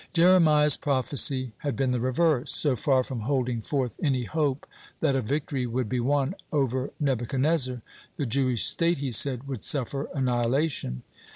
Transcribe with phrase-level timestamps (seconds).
[0.13, 4.65] (18) Jeremiah's prophecy had been the reverse: so far from holding forth any hope
[4.99, 7.83] that a victory would be won over Nebuchadnezzar,
[8.17, 11.03] the Jewish state, he said, would suffer annihilation.